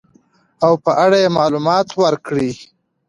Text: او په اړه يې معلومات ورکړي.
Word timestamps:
او 0.65 0.73
په 0.83 0.91
اړه 1.03 1.17
يې 1.23 1.29
معلومات 1.37 1.87
ورکړي. 2.01 2.51